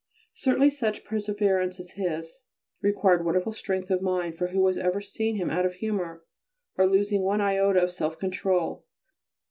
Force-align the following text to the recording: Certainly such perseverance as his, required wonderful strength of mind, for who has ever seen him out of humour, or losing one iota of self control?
Certainly 0.33 0.71
such 0.71 1.03
perseverance 1.03 1.79
as 1.79 1.91
his, 1.91 2.39
required 2.81 3.23
wonderful 3.23 3.53
strength 3.53 3.91
of 3.91 4.01
mind, 4.01 4.35
for 4.35 4.47
who 4.47 4.65
has 4.65 4.75
ever 4.75 4.99
seen 4.99 5.35
him 5.35 5.51
out 5.51 5.63
of 5.67 5.73
humour, 5.75 6.23
or 6.75 6.87
losing 6.87 7.21
one 7.21 7.39
iota 7.39 7.83
of 7.83 7.91
self 7.91 8.17
control? 8.17 8.87